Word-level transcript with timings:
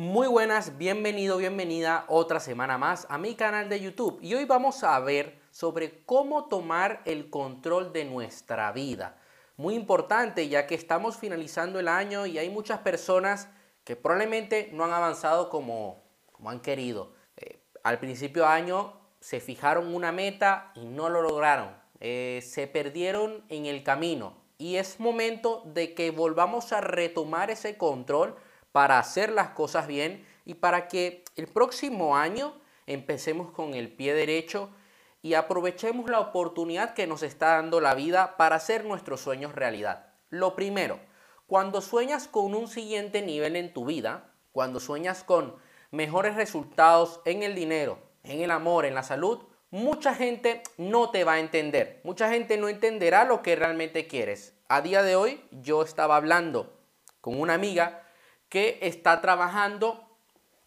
Muy 0.00 0.28
buenas, 0.28 0.78
bienvenido, 0.78 1.38
bienvenida 1.38 2.04
otra 2.06 2.38
semana 2.38 2.78
más 2.78 3.04
a 3.10 3.18
mi 3.18 3.34
canal 3.34 3.68
de 3.68 3.80
YouTube. 3.80 4.20
Y 4.22 4.32
hoy 4.32 4.44
vamos 4.44 4.84
a 4.84 5.00
ver 5.00 5.40
sobre 5.50 6.04
cómo 6.04 6.44
tomar 6.44 7.02
el 7.04 7.30
control 7.30 7.92
de 7.92 8.04
nuestra 8.04 8.70
vida. 8.70 9.18
Muy 9.56 9.74
importante 9.74 10.48
ya 10.48 10.68
que 10.68 10.76
estamos 10.76 11.16
finalizando 11.16 11.80
el 11.80 11.88
año 11.88 12.26
y 12.26 12.38
hay 12.38 12.48
muchas 12.48 12.78
personas 12.78 13.48
que 13.82 13.96
probablemente 13.96 14.70
no 14.72 14.84
han 14.84 14.92
avanzado 14.92 15.50
como, 15.50 16.04
como 16.30 16.50
han 16.50 16.60
querido. 16.60 17.14
Eh, 17.36 17.58
al 17.82 17.98
principio 17.98 18.42
de 18.42 18.50
año 18.50 18.92
se 19.18 19.40
fijaron 19.40 19.92
una 19.92 20.12
meta 20.12 20.70
y 20.76 20.84
no 20.84 21.08
lo 21.08 21.22
lograron. 21.22 21.70
Eh, 21.98 22.38
se 22.46 22.68
perdieron 22.68 23.44
en 23.48 23.66
el 23.66 23.82
camino. 23.82 24.36
Y 24.58 24.76
es 24.76 25.00
momento 25.00 25.64
de 25.66 25.94
que 25.94 26.12
volvamos 26.12 26.72
a 26.72 26.80
retomar 26.80 27.50
ese 27.50 27.76
control 27.76 28.36
para 28.72 28.98
hacer 28.98 29.30
las 29.30 29.50
cosas 29.50 29.86
bien 29.86 30.26
y 30.44 30.54
para 30.54 30.88
que 30.88 31.24
el 31.36 31.46
próximo 31.46 32.16
año 32.16 32.54
empecemos 32.86 33.50
con 33.50 33.74
el 33.74 33.92
pie 33.92 34.14
derecho 34.14 34.70
y 35.22 35.34
aprovechemos 35.34 36.08
la 36.10 36.20
oportunidad 36.20 36.94
que 36.94 37.06
nos 37.06 37.22
está 37.22 37.56
dando 37.56 37.80
la 37.80 37.94
vida 37.94 38.36
para 38.36 38.56
hacer 38.56 38.84
nuestros 38.84 39.20
sueños 39.20 39.54
realidad. 39.54 40.06
Lo 40.30 40.54
primero, 40.54 41.00
cuando 41.46 41.80
sueñas 41.80 42.28
con 42.28 42.54
un 42.54 42.68
siguiente 42.68 43.22
nivel 43.22 43.56
en 43.56 43.72
tu 43.72 43.84
vida, 43.84 44.32
cuando 44.52 44.80
sueñas 44.80 45.24
con 45.24 45.56
mejores 45.90 46.34
resultados 46.34 47.20
en 47.24 47.42
el 47.42 47.54
dinero, 47.54 47.98
en 48.22 48.40
el 48.40 48.50
amor, 48.50 48.84
en 48.84 48.94
la 48.94 49.02
salud, 49.02 49.40
mucha 49.70 50.14
gente 50.14 50.62
no 50.76 51.10
te 51.10 51.24
va 51.24 51.34
a 51.34 51.40
entender. 51.40 52.00
Mucha 52.04 52.30
gente 52.30 52.56
no 52.56 52.68
entenderá 52.68 53.24
lo 53.24 53.42
que 53.42 53.56
realmente 53.56 54.06
quieres. 54.06 54.54
A 54.68 54.80
día 54.82 55.02
de 55.02 55.16
hoy 55.16 55.42
yo 55.50 55.82
estaba 55.82 56.16
hablando 56.16 56.78
con 57.20 57.40
una 57.40 57.54
amiga 57.54 58.07
que 58.48 58.78
está 58.82 59.20
trabajando 59.20 60.16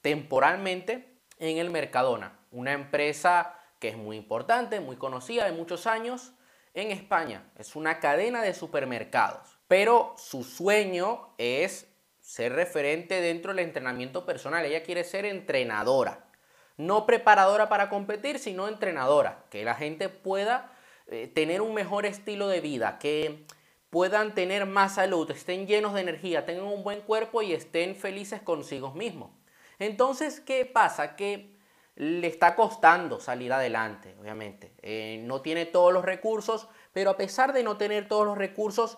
temporalmente 0.02 1.18
en 1.40 1.58
el 1.58 1.70
Mercadona, 1.70 2.40
una 2.52 2.74
empresa 2.74 3.56
que 3.80 3.90
es 3.90 3.98
muy 3.98 4.18
importante, 4.18 4.80
muy 4.80 4.96
conocida 4.96 5.46
de 5.46 5.52
muchos 5.52 5.88
años 5.88 6.34
en 6.74 6.92
España. 6.92 7.44
Es 7.58 7.76
una 7.76 8.00
cadena 8.00 8.42
de 8.42 8.54
supermercados, 8.54 9.60
pero 9.68 10.16
su 10.18 10.44
sueño 10.44 11.34
es 11.38 11.88
ser 12.20 12.54
referente 12.54 13.20
dentro 13.22 13.52
del 13.54 13.66
entrenamiento 13.66 14.26
personal. 14.26 14.66
Ella 14.66 14.84
quiere 14.84 15.04
ser 15.04 15.26
entrenadora, 15.26 16.26
no 16.78 17.06
preparadora 17.06 17.70
para 17.70 17.90
competir, 17.90 18.40
sino 18.40 18.68
entrenadora, 18.68 19.46
que 19.50 19.66
la 19.66 19.76
gente 19.76 20.10
pueda 20.10 20.72
eh, 21.08 21.28
tener 21.28 21.62
un 21.62 21.74
mejor 21.74 22.06
estilo 22.06 22.48
de 22.48 22.62
vida, 22.62 23.00
que 23.00 23.46
puedan 23.92 24.34
tener 24.34 24.66
más 24.66 24.96
salud, 24.96 25.30
estén 25.30 25.68
llenos 25.68 25.94
de 25.94 26.02
energía, 26.02 26.46
tengan 26.46 26.66
un 26.66 26.84
buen 26.84 27.02
cuerpo 27.02 27.44
y 27.44 27.54
estén 27.54 27.96
felices 27.96 28.42
consigo 28.42 28.92
mismos. 28.94 29.30
Entonces, 29.78 30.40
¿qué 30.40 30.66
pasa? 30.66 31.16
Que 31.16 31.52
le 31.96 32.26
está 32.28 32.56
costando 32.56 33.20
salir 33.20 33.52
adelante, 33.52 34.16
obviamente. 34.20 34.72
Eh, 34.82 35.22
no 35.26 35.42
tiene 35.42 35.66
todos 35.66 35.94
los 35.94 36.06
recursos, 36.06 36.68
pero 36.94 37.12
a 37.12 37.18
pesar 37.18 37.54
de 37.54 37.64
no 37.64 37.78
tener 37.78 38.08
todos 38.08 38.26
los 38.26 38.38
recursos, 38.38 38.98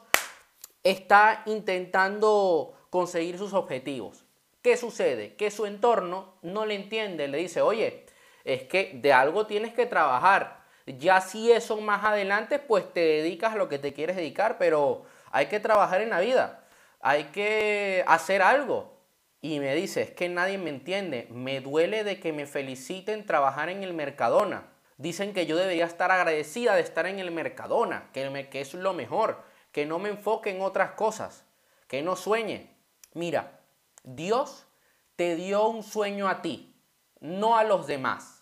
está 0.84 1.42
intentando 1.48 2.74
conseguir 2.90 3.38
sus 3.38 3.54
objetivos. 3.54 4.26
¿Qué 4.62 4.78
sucede? 4.78 5.36
Que 5.36 5.50
su 5.52 5.66
entorno 5.66 6.36
no 6.44 6.66
le 6.66 6.76
entiende, 6.76 7.28
le 7.28 7.40
dice, 7.40 7.62
oye, 7.62 8.06
es 8.46 8.64
que 8.64 8.92
de 8.94 9.12
algo 9.12 9.48
tienes 9.48 9.74
que 9.74 9.88
trabajar. 9.88 10.63
Ya 10.86 11.22
si 11.22 11.52
eso 11.52 11.80
más 11.80 12.04
adelante, 12.04 12.60
pues 12.60 12.92
te 12.92 13.00
dedicas 13.00 13.54
a 13.54 13.58
lo 13.58 13.70
que 13.70 13.80
te 13.80 13.94
quieres 13.94 14.16
dedicar, 14.16 14.58
pero 14.58 15.06
hay 15.32 15.46
que 15.48 15.60
trabajar 15.60 16.02
en 16.02 16.10
la 16.10 16.20
vida, 16.20 16.66
hay 17.00 17.26
que 17.26 18.04
hacer 18.08 18.42
algo. 18.42 18.94
Y 19.42 19.60
me 19.60 19.76
dice, 19.76 20.04
es 20.04 20.12
que 20.12 20.30
nadie 20.30 20.58
me 20.58 20.70
entiende, 20.70 21.28
me 21.30 21.60
duele 21.60 22.04
de 22.04 22.20
que 22.20 22.32
me 22.32 22.46
feliciten 22.46 23.26
trabajar 23.26 23.70
en 23.70 23.84
el 23.84 23.94
Mercadona. 23.94 24.68
Dicen 24.98 25.34
que 25.34 25.46
yo 25.46 25.58
debería 25.58 25.86
estar 25.86 26.12
agradecida 26.12 26.76
de 26.76 26.82
estar 26.82 27.08
en 27.08 27.20
el 27.20 27.32
Mercadona, 27.32 28.10
que, 28.14 28.30
me, 28.30 28.48
que 28.50 28.62
es 28.62 28.74
lo 28.74 28.94
mejor, 28.94 29.44
que 29.72 29.86
no 29.86 30.00
me 30.00 30.10
enfoque 30.10 30.50
en 30.52 30.62
otras 30.62 30.92
cosas, 30.92 31.46
que 31.88 32.02
no 32.02 32.16
sueñe. 32.16 32.70
Mira, 33.14 33.60
Dios 34.04 34.66
te 35.16 35.36
dio 35.36 35.68
un 35.68 35.84
sueño 35.84 36.30
a 36.30 36.42
ti, 36.42 36.74
no 37.20 37.58
a 37.58 37.64
los 37.64 37.86
demás. 37.88 38.33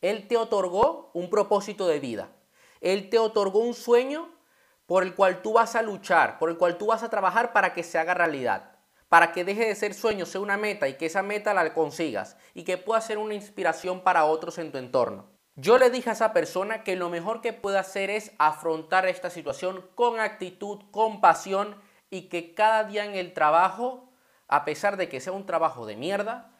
Él 0.00 0.28
te 0.28 0.36
otorgó 0.36 1.10
un 1.14 1.30
propósito 1.30 1.86
de 1.86 2.00
vida. 2.00 2.30
Él 2.80 3.10
te 3.10 3.18
otorgó 3.18 3.60
un 3.60 3.74
sueño 3.74 4.28
por 4.86 5.02
el 5.02 5.14
cual 5.14 5.42
tú 5.42 5.54
vas 5.54 5.74
a 5.74 5.82
luchar, 5.82 6.38
por 6.38 6.50
el 6.50 6.56
cual 6.56 6.78
tú 6.78 6.86
vas 6.86 7.02
a 7.02 7.10
trabajar 7.10 7.52
para 7.52 7.74
que 7.74 7.82
se 7.82 7.98
haga 7.98 8.14
realidad, 8.14 8.72
para 9.08 9.32
que 9.32 9.44
deje 9.44 9.66
de 9.66 9.74
ser 9.74 9.92
sueño, 9.94 10.24
sea 10.24 10.40
una 10.40 10.56
meta 10.56 10.88
y 10.88 10.94
que 10.94 11.06
esa 11.06 11.22
meta 11.22 11.52
la 11.52 11.74
consigas 11.74 12.36
y 12.54 12.64
que 12.64 12.78
pueda 12.78 13.00
ser 13.00 13.18
una 13.18 13.34
inspiración 13.34 14.00
para 14.00 14.24
otros 14.24 14.58
en 14.58 14.72
tu 14.72 14.78
entorno. 14.78 15.26
Yo 15.56 15.76
le 15.76 15.90
dije 15.90 16.10
a 16.10 16.12
esa 16.12 16.32
persona 16.32 16.84
que 16.84 16.94
lo 16.94 17.10
mejor 17.10 17.40
que 17.40 17.52
puede 17.52 17.78
hacer 17.78 18.10
es 18.10 18.32
afrontar 18.38 19.06
esta 19.06 19.28
situación 19.28 19.84
con 19.96 20.20
actitud, 20.20 20.84
con 20.92 21.20
pasión 21.20 21.76
y 22.10 22.28
que 22.28 22.54
cada 22.54 22.84
día 22.84 23.04
en 23.04 23.16
el 23.16 23.34
trabajo, 23.34 24.12
a 24.46 24.64
pesar 24.64 24.96
de 24.96 25.08
que 25.08 25.20
sea 25.20 25.32
un 25.32 25.46
trabajo 25.46 25.84
de 25.84 25.96
mierda, 25.96 26.52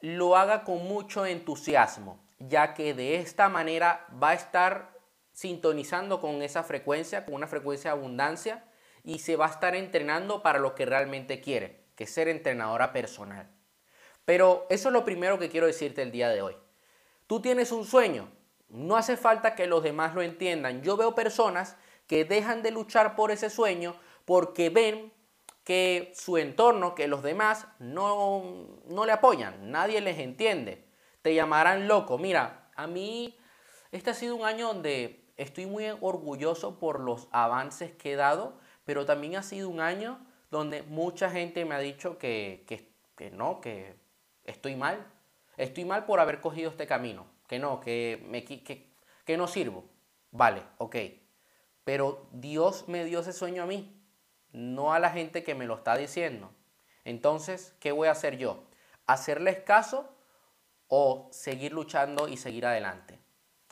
lo 0.00 0.36
haga 0.36 0.64
con 0.64 0.86
mucho 0.86 1.26
entusiasmo, 1.26 2.18
ya 2.40 2.74
que 2.74 2.94
de 2.94 3.16
esta 3.16 3.48
manera 3.48 4.06
va 4.22 4.30
a 4.30 4.34
estar 4.34 4.98
sintonizando 5.32 6.20
con 6.20 6.42
esa 6.42 6.62
frecuencia, 6.64 7.24
con 7.24 7.34
una 7.34 7.46
frecuencia 7.46 7.92
de 7.92 7.98
abundancia, 7.98 8.64
y 9.04 9.20
se 9.20 9.36
va 9.36 9.46
a 9.46 9.50
estar 9.50 9.76
entrenando 9.76 10.42
para 10.42 10.58
lo 10.58 10.74
que 10.74 10.86
realmente 10.86 11.40
quiere, 11.40 11.84
que 11.94 12.04
es 12.04 12.12
ser 12.12 12.28
entrenadora 12.28 12.92
personal. 12.92 13.48
Pero 14.24 14.66
eso 14.70 14.88
es 14.88 14.92
lo 14.92 15.04
primero 15.04 15.38
que 15.38 15.48
quiero 15.48 15.66
decirte 15.66 16.02
el 16.02 16.12
día 16.12 16.28
de 16.28 16.42
hoy. 16.42 16.56
Tú 17.26 17.40
tienes 17.40 17.72
un 17.72 17.84
sueño, 17.84 18.28
no 18.68 18.96
hace 18.96 19.16
falta 19.16 19.54
que 19.54 19.66
los 19.66 19.82
demás 19.82 20.14
lo 20.14 20.22
entiendan. 20.22 20.82
Yo 20.82 20.96
veo 20.96 21.14
personas 21.14 21.76
que 22.06 22.24
dejan 22.24 22.62
de 22.62 22.70
luchar 22.70 23.16
por 23.16 23.30
ese 23.30 23.50
sueño 23.50 23.96
porque 24.24 24.70
ven 24.70 25.12
que 25.64 26.12
su 26.14 26.38
entorno, 26.38 26.94
que 26.94 27.06
los 27.06 27.22
demás 27.22 27.66
no, 27.78 28.80
no 28.86 29.06
le 29.06 29.12
apoyan, 29.12 29.70
nadie 29.70 30.00
les 30.00 30.18
entiende 30.18 30.89
te 31.22 31.34
llamarán 31.34 31.88
loco. 31.88 32.18
Mira, 32.18 32.70
a 32.76 32.86
mí 32.86 33.38
este 33.92 34.10
ha 34.10 34.14
sido 34.14 34.36
un 34.36 34.44
año 34.44 34.68
donde 34.68 35.32
estoy 35.36 35.66
muy 35.66 35.86
orgulloso 36.00 36.78
por 36.78 37.00
los 37.00 37.28
avances 37.32 37.92
que 37.92 38.12
he 38.12 38.16
dado, 38.16 38.58
pero 38.84 39.06
también 39.06 39.36
ha 39.36 39.42
sido 39.42 39.68
un 39.68 39.80
año 39.80 40.24
donde 40.50 40.82
mucha 40.82 41.30
gente 41.30 41.64
me 41.64 41.74
ha 41.74 41.78
dicho 41.78 42.18
que, 42.18 42.64
que, 43.16 43.30
no, 43.30 43.60
que 43.60 43.96
estoy 44.44 44.76
mal. 44.76 45.06
Estoy 45.56 45.84
mal 45.84 46.06
por 46.06 46.20
haber 46.20 46.40
cogido 46.40 46.70
este 46.70 46.86
camino, 46.86 47.26
que 47.46 47.58
no, 47.58 47.80
que, 47.80 48.24
me, 48.28 48.44
que, 48.44 48.92
que 49.24 49.36
no 49.36 49.46
sirvo. 49.46 49.84
Vale, 50.30 50.62
ok. 50.78 50.96
Pero 51.84 52.28
Dios 52.32 52.88
me 52.88 53.04
dio 53.04 53.20
ese 53.20 53.32
sueño 53.32 53.62
a 53.62 53.66
mí, 53.66 54.00
no 54.52 54.92
a 54.92 54.98
la 54.98 55.10
gente 55.10 55.44
que 55.44 55.54
me 55.54 55.66
lo 55.66 55.76
está 55.76 55.96
diciendo. 55.96 56.52
Entonces, 57.04 57.74
¿qué 57.80 57.92
voy 57.92 58.08
a 58.08 58.12
hacer 58.12 58.38
yo? 58.38 58.64
¿Hacerles 59.06 59.60
caso 59.60 60.14
o 60.90 61.28
seguir 61.30 61.72
luchando 61.72 62.28
y 62.28 62.36
seguir 62.36 62.66
adelante. 62.66 63.20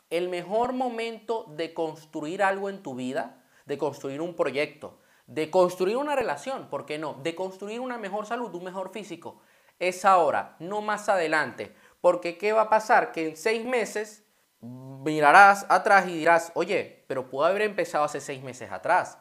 El 0.09 0.29
mejor 0.29 0.73
momento 0.73 1.45
de 1.49 1.73
construir 1.73 2.41
algo 2.41 2.69
en 2.69 2.81
tu 2.81 2.95
vida, 2.95 3.43
de 3.65 3.77
construir 3.77 4.21
un 4.21 4.35
proyecto, 4.35 4.99
de 5.27 5.51
construir 5.51 5.97
una 5.97 6.15
relación, 6.15 6.69
¿por 6.69 6.85
qué 6.85 6.97
no? 6.97 7.13
De 7.15 7.35
construir 7.35 7.81
una 7.81 7.97
mejor 7.97 8.25
salud, 8.25 8.55
un 8.55 8.63
mejor 8.63 8.91
físico, 8.91 9.41
es 9.77 10.05
ahora, 10.05 10.55
no 10.59 10.81
más 10.81 11.09
adelante. 11.09 11.75
Porque 12.01 12.37
¿qué 12.37 12.53
va 12.53 12.63
a 12.63 12.69
pasar? 12.69 13.11
Que 13.11 13.29
en 13.29 13.37
seis 13.37 13.65
meses 13.65 14.23
mirarás 14.61 15.65
atrás 15.69 16.07
y 16.07 16.13
dirás, 16.13 16.53
oye, 16.55 17.03
pero 17.07 17.29
pude 17.29 17.47
haber 17.47 17.63
empezado 17.63 18.05
hace 18.05 18.21
seis 18.21 18.41
meses 18.41 18.71
atrás. 18.71 19.17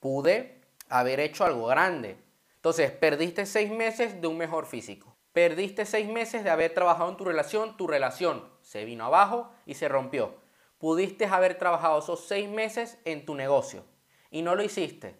Pude 0.00 0.60
haber 0.90 1.18
hecho 1.18 1.44
algo 1.44 1.66
grande. 1.66 2.22
Entonces, 2.56 2.90
perdiste 2.90 3.46
seis 3.46 3.70
meses 3.70 4.20
de 4.20 4.28
un 4.28 4.36
mejor 4.36 4.66
físico. 4.66 5.07
Perdiste 5.38 5.86
seis 5.86 6.08
meses 6.08 6.42
de 6.42 6.50
haber 6.50 6.74
trabajado 6.74 7.10
en 7.10 7.16
tu 7.16 7.24
relación, 7.24 7.76
tu 7.76 7.86
relación 7.86 8.44
se 8.60 8.84
vino 8.84 9.04
abajo 9.04 9.52
y 9.66 9.74
se 9.74 9.86
rompió. 9.86 10.34
Pudiste 10.78 11.26
haber 11.26 11.56
trabajado 11.58 12.00
esos 12.00 12.26
seis 12.26 12.48
meses 12.48 12.98
en 13.04 13.24
tu 13.24 13.36
negocio 13.36 13.84
y 14.32 14.42
no 14.42 14.56
lo 14.56 14.64
hiciste. 14.64 15.14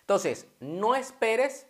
Entonces, 0.00 0.48
no 0.60 0.94
esperes 0.94 1.66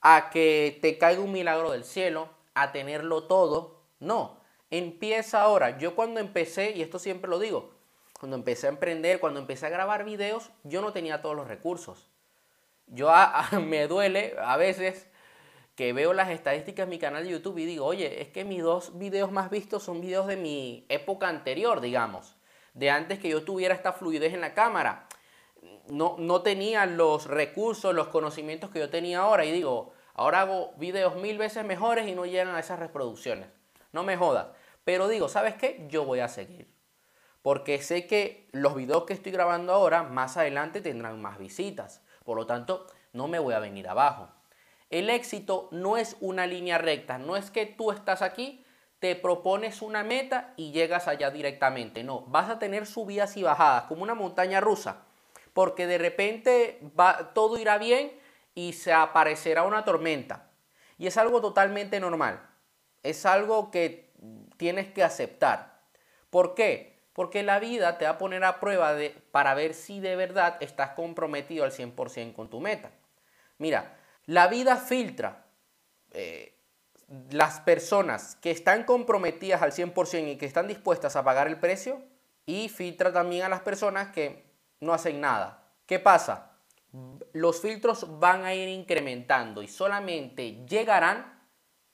a 0.00 0.30
que 0.30 0.78
te 0.80 0.96
caiga 0.96 1.20
un 1.20 1.32
milagro 1.32 1.72
del 1.72 1.84
cielo, 1.84 2.30
a 2.54 2.72
tenerlo 2.72 3.24
todo. 3.24 3.82
No, 4.00 4.40
empieza 4.70 5.42
ahora. 5.42 5.76
Yo 5.76 5.94
cuando 5.94 6.20
empecé, 6.20 6.70
y 6.70 6.80
esto 6.80 6.98
siempre 6.98 7.28
lo 7.28 7.38
digo, 7.38 7.74
cuando 8.18 8.36
empecé 8.36 8.68
a 8.68 8.70
emprender, 8.70 9.20
cuando 9.20 9.38
empecé 9.38 9.66
a 9.66 9.68
grabar 9.68 10.06
videos, 10.06 10.50
yo 10.62 10.80
no 10.80 10.94
tenía 10.94 11.20
todos 11.20 11.36
los 11.36 11.46
recursos. 11.46 12.08
Yo 12.86 13.12
me 13.60 13.86
duele 13.86 14.34
a 14.40 14.56
veces 14.56 15.08
que 15.74 15.92
veo 15.92 16.12
las 16.12 16.30
estadísticas 16.30 16.84
en 16.84 16.90
mi 16.90 16.98
canal 16.98 17.24
de 17.24 17.30
YouTube 17.30 17.58
y 17.58 17.66
digo, 17.66 17.84
oye, 17.84 18.22
es 18.22 18.28
que 18.28 18.44
mis 18.44 18.62
dos 18.62 18.98
videos 18.98 19.32
más 19.32 19.50
vistos 19.50 19.82
son 19.82 20.00
videos 20.00 20.26
de 20.26 20.36
mi 20.36 20.86
época 20.88 21.28
anterior, 21.28 21.80
digamos, 21.80 22.36
de 22.74 22.90
antes 22.90 23.18
que 23.18 23.28
yo 23.28 23.44
tuviera 23.44 23.74
esta 23.74 23.92
fluidez 23.92 24.34
en 24.34 24.40
la 24.40 24.54
cámara. 24.54 25.08
No, 25.88 26.16
no 26.18 26.42
tenía 26.42 26.86
los 26.86 27.26
recursos, 27.26 27.94
los 27.94 28.08
conocimientos 28.08 28.70
que 28.70 28.78
yo 28.78 28.90
tenía 28.90 29.20
ahora 29.20 29.44
y 29.44 29.52
digo, 29.52 29.94
Ahora 30.14 30.42
hago 30.42 30.72
videos 30.76 31.16
mil 31.16 31.38
veces 31.38 31.64
mejores 31.64 32.08
y 32.08 32.14
no 32.14 32.24
llegan 32.24 32.54
a 32.54 32.60
esas 32.60 32.78
reproducciones. 32.78 33.48
No 33.92 34.04
me 34.04 34.16
jodas. 34.16 34.46
Pero 34.84 35.08
digo, 35.08 35.28
¿sabes 35.28 35.54
qué? 35.54 35.86
Yo 35.88 36.04
voy 36.04 36.20
a 36.20 36.28
seguir. 36.28 36.72
Porque 37.42 37.82
sé 37.82 38.06
que 38.06 38.48
los 38.52 38.76
videos 38.76 39.04
que 39.04 39.12
estoy 39.12 39.32
grabando 39.32 39.72
ahora 39.72 40.04
más 40.04 40.36
adelante 40.36 40.80
tendrán 40.80 41.20
más 41.20 41.38
visitas. 41.38 42.00
Por 42.24 42.36
lo 42.36 42.46
tanto, 42.46 42.86
no 43.12 43.26
me 43.26 43.40
voy 43.40 43.54
a 43.54 43.58
venir 43.58 43.88
abajo. 43.88 44.28
El 44.94 45.10
éxito 45.10 45.66
no 45.72 45.96
es 45.96 46.16
una 46.20 46.46
línea 46.46 46.78
recta. 46.78 47.18
No 47.18 47.34
es 47.36 47.50
que 47.50 47.66
tú 47.66 47.90
estás 47.90 48.22
aquí, 48.22 48.64
te 49.00 49.16
propones 49.16 49.82
una 49.82 50.04
meta 50.04 50.54
y 50.56 50.70
llegas 50.70 51.08
allá 51.08 51.32
directamente. 51.32 52.04
No, 52.04 52.20
vas 52.28 52.48
a 52.48 52.60
tener 52.60 52.86
subidas 52.86 53.36
y 53.36 53.42
bajadas, 53.42 53.86
como 53.86 54.04
una 54.04 54.14
montaña 54.14 54.60
rusa. 54.60 55.02
Porque 55.52 55.88
de 55.88 55.98
repente 55.98 56.78
va, 56.96 57.34
todo 57.34 57.58
irá 57.58 57.76
bien 57.76 58.12
y 58.54 58.74
se 58.74 58.92
aparecerá 58.92 59.64
una 59.64 59.84
tormenta. 59.84 60.52
Y 60.96 61.08
es 61.08 61.16
algo 61.16 61.40
totalmente 61.40 61.98
normal. 61.98 62.48
Es 63.02 63.26
algo 63.26 63.72
que 63.72 64.12
tienes 64.58 64.92
que 64.92 65.02
aceptar. 65.02 65.80
¿Por 66.30 66.54
qué? 66.54 67.02
Porque 67.14 67.42
la 67.42 67.58
vida 67.58 67.98
te 67.98 68.04
va 68.04 68.12
a 68.12 68.18
poner 68.18 68.44
a 68.44 68.60
prueba 68.60 68.94
de, 68.94 69.10
para 69.32 69.54
ver 69.54 69.74
si 69.74 69.98
de 69.98 70.14
verdad 70.14 70.56
estás 70.60 70.90
comprometido 70.90 71.64
al 71.64 71.72
100% 71.72 72.32
con 72.32 72.48
tu 72.48 72.60
meta. 72.60 72.92
Mira, 73.58 73.98
la 74.26 74.48
vida 74.48 74.76
filtra 74.76 75.46
eh, 76.10 76.56
las 77.30 77.60
personas 77.60 78.36
que 78.36 78.50
están 78.50 78.84
comprometidas 78.84 79.62
al 79.62 79.72
100% 79.72 80.32
y 80.32 80.36
que 80.36 80.46
están 80.46 80.68
dispuestas 80.68 81.16
a 81.16 81.24
pagar 81.24 81.46
el 81.46 81.58
precio 81.58 82.02
y 82.46 82.68
filtra 82.68 83.12
también 83.12 83.44
a 83.44 83.48
las 83.48 83.60
personas 83.60 84.08
que 84.08 84.44
no 84.80 84.92
hacen 84.92 85.20
nada. 85.20 85.62
¿Qué 85.86 85.98
pasa? 85.98 86.54
los 87.32 87.60
filtros 87.60 88.20
van 88.20 88.44
a 88.44 88.54
ir 88.54 88.68
incrementando 88.68 89.62
y 89.62 89.68
solamente 89.68 90.64
llegarán 90.66 91.42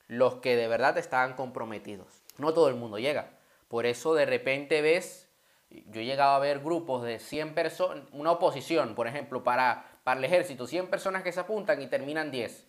los 0.09 0.37
que 0.37 0.57
de 0.57 0.69
verdad 0.69 0.99
estaban 0.99 1.35
comprometidos. 1.35 2.23
No 2.37 2.53
todo 2.53 2.69
el 2.69 2.75
mundo 2.75 2.99
llega. 2.99 3.31
Por 3.69 3.87
eso 3.87 4.15
de 4.15 4.27
repente 4.27 4.83
ves, 4.83 5.29
yo 5.71 6.01
he 6.01 6.05
llegado 6.05 6.33
a 6.33 6.39
ver 6.39 6.61
grupos 6.61 7.03
de 7.03 7.19
100 7.19 7.55
personas, 7.55 8.05
una 8.13 8.33
oposición, 8.33 8.95
por 8.95 9.07
ejemplo, 9.07 9.43
para, 9.43 9.87
para 10.11 10.19
el 10.19 10.25
ejército, 10.25 10.67
100 10.67 10.89
personas 10.89 11.23
que 11.23 11.31
se 11.31 11.39
apuntan 11.39 11.81
y 11.81 11.87
terminan 11.87 12.33
10 12.33 12.67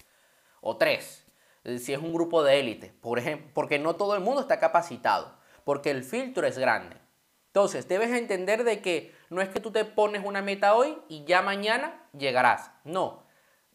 o 0.61 0.77
3. 0.77 1.25
Si 1.79 1.91
es 1.91 1.97
un 1.97 2.13
grupo 2.13 2.43
de 2.43 2.59
élite, 2.59 2.93
por 3.01 3.17
ejemplo, 3.17 3.49
porque 3.55 3.79
no 3.79 3.95
todo 3.95 4.13
el 4.13 4.21
mundo 4.21 4.41
está 4.41 4.59
capacitado, 4.59 5.33
porque 5.63 5.89
el 5.89 6.03
filtro 6.03 6.45
es 6.45 6.59
grande. 6.59 6.97
Entonces, 7.47 7.87
debes 7.87 8.11
entender 8.11 8.63
de 8.63 8.83
que 8.83 9.15
no 9.31 9.41
es 9.41 9.49
que 9.49 9.59
tú 9.59 9.71
te 9.71 9.85
pones 9.85 10.23
una 10.23 10.43
meta 10.43 10.75
hoy 10.75 10.95
y 11.09 11.23
ya 11.23 11.41
mañana 11.41 12.07
llegarás. 12.15 12.69
No, 12.83 13.23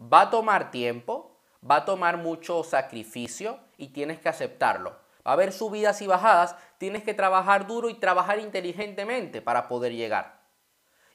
va 0.00 0.20
a 0.20 0.30
tomar 0.30 0.70
tiempo, 0.70 1.36
va 1.68 1.78
a 1.78 1.84
tomar 1.84 2.18
mucho 2.18 2.62
sacrificio 2.62 3.58
y 3.76 3.88
tienes 3.88 4.20
que 4.20 4.28
aceptarlo. 4.28 4.90
Va 5.26 5.30
a 5.30 5.32
haber 5.32 5.52
subidas 5.52 6.00
y 6.02 6.06
bajadas, 6.06 6.54
tienes 6.78 7.02
que 7.02 7.14
trabajar 7.14 7.66
duro 7.66 7.90
y 7.90 7.94
trabajar 7.94 8.38
inteligentemente 8.38 9.42
para 9.42 9.66
poder 9.66 9.92
llegar. 9.92 10.35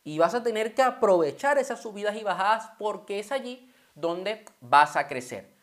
Y 0.03 0.17
vas 0.17 0.33
a 0.33 0.43
tener 0.43 0.73
que 0.73 0.81
aprovechar 0.81 1.57
esas 1.57 1.81
subidas 1.81 2.15
y 2.15 2.23
bajadas 2.23 2.71
porque 2.77 3.19
es 3.19 3.31
allí 3.31 3.71
donde 3.95 4.45
vas 4.59 4.95
a 4.95 5.07
crecer. 5.07 5.53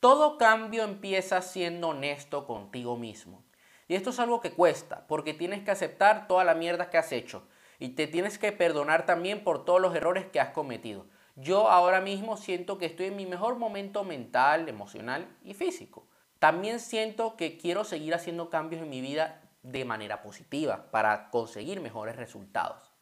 Todo 0.00 0.38
cambio 0.38 0.84
empieza 0.84 1.40
siendo 1.42 1.88
honesto 1.88 2.46
contigo 2.46 2.96
mismo. 2.96 3.42
Y 3.88 3.94
esto 3.94 4.10
es 4.10 4.20
algo 4.20 4.40
que 4.40 4.52
cuesta, 4.52 5.06
porque 5.06 5.34
tienes 5.34 5.62
que 5.62 5.70
aceptar 5.70 6.26
toda 6.26 6.44
la 6.44 6.54
mierda 6.54 6.90
que 6.90 6.98
has 6.98 7.12
hecho. 7.12 7.46
Y 7.78 7.90
te 7.90 8.06
tienes 8.06 8.38
que 8.38 8.52
perdonar 8.52 9.06
también 9.06 9.44
por 9.44 9.64
todos 9.64 9.80
los 9.80 9.94
errores 9.94 10.26
que 10.26 10.40
has 10.40 10.50
cometido. 10.50 11.06
Yo 11.36 11.68
ahora 11.68 12.00
mismo 12.00 12.36
siento 12.36 12.78
que 12.78 12.86
estoy 12.86 13.06
en 13.06 13.16
mi 13.16 13.26
mejor 13.26 13.56
momento 13.56 14.04
mental, 14.04 14.68
emocional 14.68 15.26
y 15.42 15.54
físico. 15.54 16.06
También 16.38 16.78
siento 16.78 17.36
que 17.36 17.58
quiero 17.58 17.84
seguir 17.84 18.14
haciendo 18.14 18.50
cambios 18.50 18.82
en 18.82 18.90
mi 18.90 19.00
vida 19.00 19.42
de 19.62 19.84
manera 19.84 20.22
positiva 20.22 20.90
para 20.90 21.30
conseguir 21.30 21.80
mejores 21.80 22.16
resultados. 22.16 22.93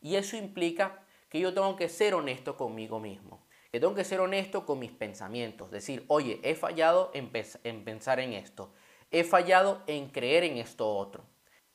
Y 0.00 0.16
eso 0.16 0.36
implica 0.36 1.02
que 1.28 1.40
yo 1.40 1.52
tengo 1.52 1.76
que 1.76 1.88
ser 1.88 2.14
honesto 2.14 2.56
conmigo 2.56 3.00
mismo, 3.00 3.46
que 3.72 3.80
tengo 3.80 3.94
que 3.94 4.04
ser 4.04 4.20
honesto 4.20 4.64
con 4.64 4.78
mis 4.78 4.92
pensamientos, 4.92 5.70
decir, 5.70 6.04
oye, 6.08 6.40
he 6.42 6.54
fallado 6.54 7.10
en, 7.14 7.30
en 7.64 7.84
pensar 7.84 8.20
en 8.20 8.32
esto, 8.32 8.72
He 9.10 9.24
fallado 9.24 9.82
en 9.86 10.08
creer 10.08 10.44
en 10.44 10.58
esto 10.58 10.88
otro. 10.88 11.24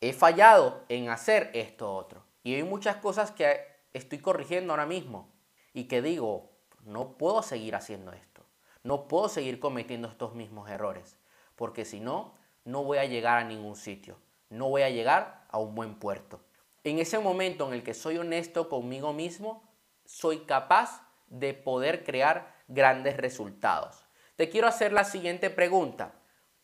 He 0.02 0.14
fallado 0.14 0.84
en 0.90 1.10
hacer 1.10 1.50
esto 1.54 1.94
otro. 1.94 2.24
Y 2.44 2.56
hay 2.56 2.64
muchas 2.64 2.98
cosas 2.98 3.32
que 3.32 3.62
estoy 3.94 4.20
corrigiendo 4.20 4.74
ahora 4.74 4.86
mismo 4.86 5.32
y 5.74 5.86
que 5.86 6.02
digo, 6.02 6.52
no 6.84 7.18
puedo 7.18 7.42
seguir 7.42 7.76
haciendo 7.76 8.12
esto. 8.12 8.44
No 8.84 9.08
puedo 9.08 9.30
seguir 9.30 9.60
cometiendo 9.60 10.08
estos 10.08 10.34
mismos 10.34 10.70
errores. 10.70 11.18
Porque 11.56 11.86
si 11.86 12.00
no, 12.00 12.36
no 12.66 12.84
voy 12.84 12.98
a 12.98 13.06
llegar 13.06 13.38
a 13.38 13.44
ningún 13.44 13.76
sitio. 13.76 14.18
No 14.50 14.70
voy 14.70 14.82
a 14.82 14.90
llegar 14.90 15.46
a 15.50 15.60
un 15.60 15.76
buen 15.76 15.96
puerto. 15.96 16.42
En 16.84 17.00
ese 17.00 17.20
momento 17.20 17.68
en 17.68 17.74
el 17.74 17.84
que 17.84 17.94
soy 17.94 18.18
honesto 18.18 18.68
conmigo 18.68 19.14
mismo, 19.14 19.64
soy 20.06 20.40
capaz 20.40 21.08
de 21.28 21.54
poder 21.54 22.04
crear 22.04 22.56
grandes 22.68 23.18
resultados. 23.18 24.06
Te 24.36 24.50
quiero 24.50 24.68
hacer 24.68 24.92
la 24.92 25.04
siguiente 25.04 25.50
pregunta. 25.50 26.16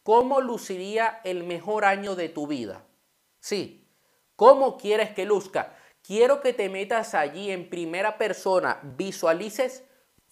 ¿Cómo 0.02 0.42
luciría 0.42 1.22
el 1.24 1.44
mejor 1.44 1.86
año 1.86 2.16
de 2.16 2.30
tu 2.30 2.48
vida? 2.48 2.86
Sí, 3.40 3.88
¿cómo 4.36 4.78
quieres 4.78 5.12
que 5.12 5.26
luzca? 5.26 5.76
Quiero 6.02 6.42
que 6.42 6.54
te 6.54 6.70
metas 6.70 7.14
allí 7.14 7.52
en 7.52 7.70
primera 7.70 8.18
persona, 8.18 8.80
visualices 8.84 9.84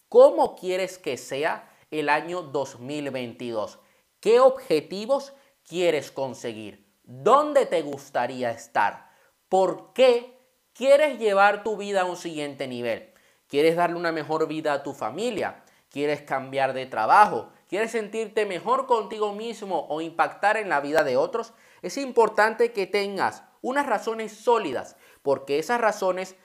cómo 0.09 0.55
quieres 0.55 0.97
que 0.97 1.17
sea 1.17 1.69
el 1.91 2.09
año 2.09 2.41
2022. 2.41 3.79
¿Qué 4.19 4.39
objetivos 4.39 5.33
quieres 5.67 6.11
conseguir? 6.11 6.85
¿Dónde 7.03 7.65
te 7.65 7.81
gustaría 7.81 8.51
estar? 8.51 9.14
¿Por 9.49 9.93
qué 9.93 10.37
quieres 10.73 11.19
llevar 11.19 11.63
tu 11.63 11.77
vida 11.77 12.01
a 12.01 12.05
un 12.05 12.17
siguiente 12.17 12.67
nivel? 12.67 13.13
¿Quieres 13.47 13.75
darle 13.75 13.97
una 13.97 14.11
mejor 14.11 14.47
vida 14.47 14.73
a 14.73 14.83
tu 14.83 14.93
familia? 14.93 15.63
¿Quieres 15.89 16.21
cambiar 16.21 16.73
de 16.73 16.85
trabajo? 16.85 17.51
¿Quieres 17.69 17.91
sentirte 17.91 18.45
mejor 18.45 18.85
contigo 18.85 19.33
mismo 19.33 19.87
o 19.89 20.01
impactar 20.01 20.57
en 20.57 20.69
la 20.69 20.81
vida 20.81 21.03
de 21.03 21.17
otros? 21.17 21.53
Es 21.81 21.97
importante 21.97 22.73
que 22.73 22.87
tengas 22.87 23.43
unas 23.61 23.85
razones 23.85 24.31
sólidas, 24.31 24.95
porque 25.21 25.59
esas 25.59 25.79
razones 25.79 26.35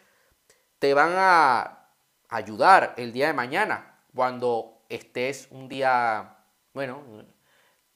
te 0.79 0.95
van 0.95 1.13
a 1.17 1.89
ayudar 2.29 2.95
el 2.97 3.13
día 3.13 3.27
de 3.27 3.33
mañana, 3.35 3.99
cuando 4.15 4.83
estés 4.89 5.49
un 5.51 5.69
día, 5.69 6.39
bueno, 6.73 7.03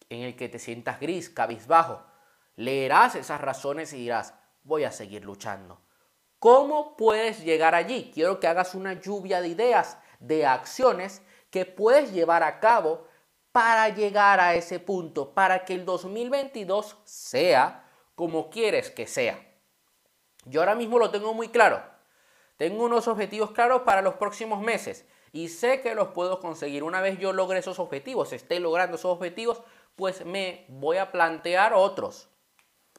en 0.08 0.22
el 0.22 0.36
que 0.36 0.48
te 0.48 0.58
sientas 0.58 1.00
gris, 1.00 1.30
cabizbajo. 1.30 2.04
Leerás 2.56 3.14
esas 3.14 3.40
razones 3.40 3.92
y 3.92 3.98
dirás, 3.98 4.34
voy 4.64 4.84
a 4.84 4.90
seguir 4.90 5.24
luchando. 5.24 5.80
¿Cómo 6.38 6.96
puedes 6.96 7.44
llegar 7.44 7.74
allí? 7.74 8.10
Quiero 8.12 8.40
que 8.40 8.48
hagas 8.48 8.74
una 8.74 9.00
lluvia 9.00 9.40
de 9.40 9.48
ideas, 9.48 9.98
de 10.18 10.44
acciones 10.44 11.22
que 11.50 11.64
puedes 11.64 12.12
llevar 12.12 12.42
a 12.42 12.60
cabo 12.60 13.06
para 13.52 13.88
llegar 13.88 14.40
a 14.40 14.54
ese 14.54 14.80
punto, 14.80 15.32
para 15.32 15.64
que 15.64 15.74
el 15.74 15.84
2022 15.84 16.98
sea 17.04 17.88
como 18.14 18.50
quieres 18.50 18.90
que 18.90 19.06
sea. 19.06 19.38
Yo 20.44 20.60
ahora 20.60 20.74
mismo 20.74 20.98
lo 20.98 21.10
tengo 21.10 21.32
muy 21.32 21.48
claro. 21.48 21.82
Tengo 22.56 22.84
unos 22.84 23.08
objetivos 23.08 23.52
claros 23.52 23.82
para 23.82 24.02
los 24.02 24.14
próximos 24.14 24.60
meses 24.60 25.06
y 25.32 25.48
sé 25.48 25.80
que 25.80 25.94
los 25.94 26.08
puedo 26.08 26.40
conseguir. 26.40 26.82
Una 26.82 27.00
vez 27.00 27.18
yo 27.18 27.32
logre 27.32 27.58
esos 27.58 27.78
objetivos, 27.78 28.32
esté 28.32 28.60
logrando 28.60 28.96
esos 28.96 29.10
objetivos, 29.10 29.62
pues 29.96 30.24
me 30.24 30.66
voy 30.68 30.98
a 30.98 31.10
plantear 31.10 31.74
otros. 31.74 32.28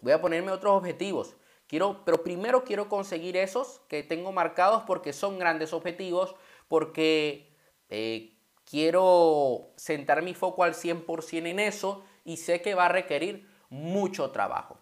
Voy 0.02 0.14
a 0.14 0.22
ponerme 0.22 0.52
otros 0.52 0.74
objetivos. 0.74 1.36
Quiero, 1.68 2.04
pero 2.06 2.24
primero 2.24 2.64
quiero 2.64 2.90
conseguir 2.90 3.38
esos 3.38 3.82
que 3.88 4.04
tengo 4.04 4.32
marcados 4.32 4.84
porque 4.84 5.14
son 5.14 5.40
grandes 5.40 5.74
objetivos, 5.74 6.36
porque 6.68 7.56
eh, 7.90 8.38
quiero 8.66 9.72
sentar 9.76 10.22
mi 10.22 10.34
foco 10.34 10.64
al 10.64 10.74
100% 10.74 11.48
en 11.48 11.60
eso 11.60 12.04
y 12.24 12.38
sé 12.38 12.62
que 12.62 12.76
va 12.76 12.86
a 12.86 12.90
requerir 12.90 13.50
mucho 13.70 14.32
trabajo. 14.32 14.80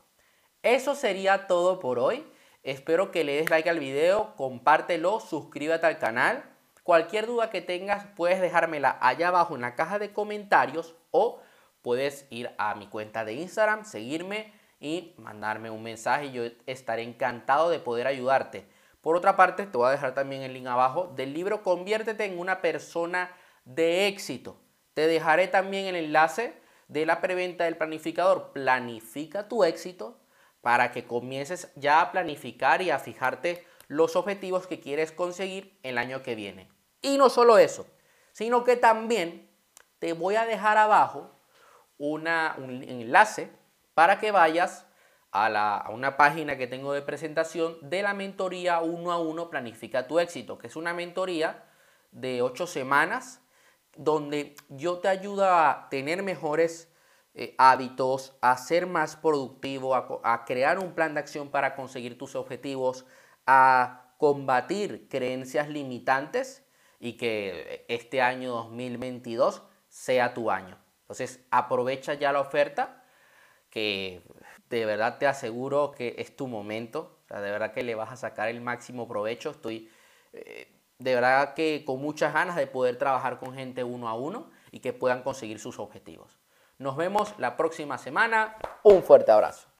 Eso 0.61 0.95
sería 0.95 1.47
todo 1.47 1.79
por 1.79 1.99
hoy. 1.99 2.25
Espero 2.63 3.11
que 3.11 3.23
le 3.23 3.35
des 3.35 3.49
like 3.49 3.69
al 3.69 3.79
video, 3.79 4.35
compártelo, 4.35 5.19
suscríbete 5.19 5.85
al 5.85 5.99
canal. 5.99 6.43
Cualquier 6.83 7.27
duda 7.27 7.49
que 7.49 7.61
tengas 7.61 8.07
puedes 8.15 8.41
dejármela 8.41 8.97
allá 9.01 9.29
abajo 9.29 9.55
en 9.55 9.61
la 9.61 9.75
caja 9.75 9.99
de 9.99 10.13
comentarios 10.13 10.95
o 11.11 11.41
puedes 11.81 12.27
ir 12.29 12.51
a 12.57 12.75
mi 12.75 12.87
cuenta 12.87 13.25
de 13.25 13.33
Instagram, 13.33 13.85
seguirme 13.85 14.53
y 14.83 15.15
mandarme 15.17 15.69
un 15.69 15.81
mensaje. 15.81 16.31
Yo 16.31 16.43
estaré 16.67 17.03
encantado 17.03 17.69
de 17.69 17.79
poder 17.79 18.05
ayudarte. 18.05 18.67
Por 18.99 19.15
otra 19.15 19.37
parte, 19.37 19.65
te 19.65 19.77
voy 19.77 19.87
a 19.87 19.91
dejar 19.91 20.13
también 20.13 20.41
el 20.41 20.53
link 20.53 20.67
abajo 20.67 21.11
del 21.15 21.33
libro 21.33 21.63
Conviértete 21.63 22.25
en 22.25 22.37
una 22.37 22.61
persona 22.61 23.31
de 23.63 24.07
éxito. 24.07 24.57
Te 24.93 25.07
dejaré 25.07 25.47
también 25.47 25.85
el 25.85 25.95
enlace 25.95 26.53
de 26.89 27.05
la 27.05 27.21
preventa 27.21 27.63
del 27.63 27.77
planificador. 27.77 28.51
Planifica 28.51 29.47
tu 29.47 29.63
éxito 29.63 30.19
para 30.61 30.91
que 30.91 31.05
comiences 31.05 31.71
ya 31.75 32.01
a 32.01 32.11
planificar 32.11 32.81
y 32.81 32.91
a 32.91 32.99
fijarte 32.99 33.65
los 33.87 34.17
objetivos 34.17 34.67
que 34.67 34.81
quieres 34.81 35.13
conseguir 35.13 35.79
el 35.83 35.97
año 35.97 36.23
que 36.23 36.35
viene. 36.35 36.69
Y 37.01 37.17
no 37.17 37.29
solo 37.29 37.57
eso, 37.57 37.87
sino 38.33 38.65
que 38.65 38.75
también 38.75 39.49
te 39.99 40.11
voy 40.11 40.35
a 40.35 40.45
dejar 40.45 40.77
abajo 40.77 41.31
una, 41.97 42.55
un 42.57 42.83
enlace 42.83 43.49
para 43.93 44.19
que 44.19 44.31
vayas 44.31 44.85
a, 45.31 45.89
una 45.91 46.15
página 46.15 46.57
que 46.57 46.67
tengo 46.67 46.93
de 46.93 47.01
presentación 47.01 47.77
de 47.81 48.03
la 48.03 48.13
mentoría 48.13 48.79
uno 48.81 49.11
a 49.11 49.17
uno 49.19 49.49
Planifica 49.49 50.07
tu 50.07 50.19
éxito, 50.19 50.57
que 50.57 50.67
es 50.67 50.75
una 50.75 50.93
mentoría 50.93 51.63
de 52.11 52.41
ocho 52.41 52.67
semanas 52.67 53.41
donde 53.95 54.55
yo 54.69 54.99
te 54.99 55.07
ayudo 55.07 55.45
a 55.45 55.87
tener 55.89 56.23
mejores 56.23 56.91
eh, 57.33 57.55
hábitos, 57.57 58.35
a 58.41 58.55
ser 58.57 58.85
más 58.85 59.15
productivo, 59.15 59.95
a, 59.95 60.07
a 60.23 60.45
crear 60.45 60.77
un 60.79 60.93
plan 60.93 61.15
de 61.15 61.19
acción 61.19 61.49
para 61.49 61.75
conseguir 61.75 62.17
tus 62.17 62.35
objetivos, 62.35 63.05
a 63.47 64.13
combatir 64.17 65.07
creencias 65.09 65.67
limitantes 65.67 66.63
y 66.99 67.13
que 67.17 67.85
este 67.87 68.21
año 68.21 68.51
2022 68.51 69.63
sea 69.89 70.33
tu 70.33 70.49
año. 70.49 70.77
Entonces 71.01 71.43
aprovecha 71.51 72.13
ya 72.13 72.31
la 72.31 72.39
oferta 72.39 73.02
que 73.73 74.21
de 74.69 74.85
verdad 74.85 75.17
te 75.17 75.25
aseguro 75.25 75.93
que 75.93 76.13
es 76.19 76.35
tu 76.35 76.45
momento. 76.45 77.17
De 77.27 77.41
verdad 77.41 77.73
que 77.73 77.81
le 77.81 77.95
vas 77.95 78.11
a 78.11 78.15
sacar 78.15 78.47
el 78.49 78.61
máximo 78.61 79.07
provecho. 79.07 79.49
Estoy 79.49 79.89
eh, 80.31 80.71
de 80.99 81.15
verdad 81.15 81.55
que 81.55 81.83
con 81.83 81.99
muchas 81.99 82.35
ganas 82.35 82.55
de 82.55 82.67
poder 82.67 82.99
trabajar 82.99 83.39
con 83.39 83.55
gente 83.55 83.83
uno 83.83 84.07
a 84.07 84.13
uno 84.13 84.51
y 84.69 84.79
que 84.79 84.93
puedan 84.93 85.23
conseguir 85.23 85.59
sus 85.59 85.79
objetivos. 85.79 86.37
Nos 86.77 86.95
vemos 86.95 87.33
la 87.39 87.57
próxima 87.57 87.97
semana. 87.97 88.57
Un 88.83 89.01
fuerte 89.01 89.31
abrazo. 89.31 89.67